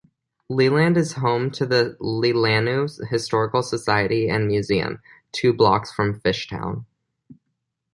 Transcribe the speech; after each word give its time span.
Leland 0.49 0.97
is 0.97 1.13
home 1.13 1.51
to 1.51 1.63
the 1.63 1.95
Leelanau 2.01 2.87
Historical 3.09 3.61
Society 3.61 4.27
and 4.27 4.47
Museum, 4.47 4.99
two 5.31 5.53
blocks 5.53 5.91
from 5.93 6.19
Fishtown. 6.21 6.85